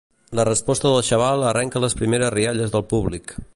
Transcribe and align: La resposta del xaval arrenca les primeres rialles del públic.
La 0.37 0.45
resposta 0.47 0.91
del 0.93 1.05
xaval 1.09 1.45
arrenca 1.51 1.83
les 1.85 1.97
primeres 2.01 2.35
rialles 2.39 2.77
del 2.77 2.89
públic. 2.95 3.37